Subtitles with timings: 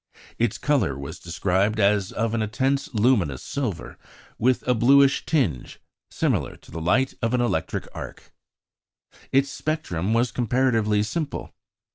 [0.39, 3.99] Its colour was described as "of an intense luminous silver,
[4.39, 8.33] with a bluish tinge, similar to the light of an electric arc."
[9.31, 11.53] Its spectrum was comparatively simple.